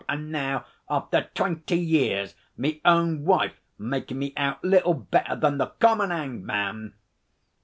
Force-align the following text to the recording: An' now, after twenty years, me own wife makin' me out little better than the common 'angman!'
An' 0.09 0.31
now, 0.31 0.65
after 0.89 1.29
twenty 1.35 1.77
years, 1.77 2.33
me 2.57 2.81
own 2.83 3.23
wife 3.23 3.61
makin' 3.77 4.17
me 4.17 4.33
out 4.35 4.65
little 4.65 4.95
better 4.95 5.35
than 5.35 5.59
the 5.59 5.67
common 5.79 6.11
'angman!' 6.11 6.95